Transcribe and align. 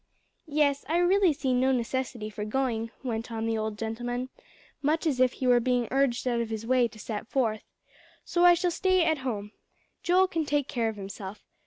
"Yes, 0.47 0.83
I 0.89 0.97
really 0.97 1.31
see 1.31 1.53
no 1.53 1.71
necessity 1.71 2.31
for 2.31 2.43
going," 2.43 2.89
went 3.03 3.31
on 3.31 3.45
the 3.45 3.55
old 3.55 3.77
gentleman, 3.77 4.29
much 4.81 5.05
as 5.05 5.19
if 5.19 5.33
he 5.33 5.45
were 5.45 5.59
being 5.59 5.87
urged 5.91 6.27
out 6.27 6.41
of 6.41 6.49
his 6.49 6.65
way 6.65 6.87
to 6.87 6.97
set 6.97 7.27
forth; 7.27 7.61
"so 8.25 8.43
I 8.43 8.55
shall 8.55 8.71
stay 8.71 9.05
at 9.05 9.19
home. 9.19 9.51
Joel 10.01 10.27
can 10.27 10.43
take 10.47 10.67
care 10.67 10.89
of 10.89 10.95
himself. 10.95 11.45